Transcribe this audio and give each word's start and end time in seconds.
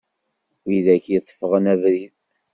Widak 0.67 1.05
i 1.15 1.19
teffɣen 1.19 1.65
abrid. 1.73 2.15